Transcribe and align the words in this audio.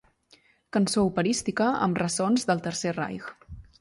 Cançó 0.77 1.03
operística 1.09 1.67
amb 1.89 1.99
ressons 2.05 2.47
del 2.49 2.65
Tercer 2.69 2.95
Reich. 2.99 3.29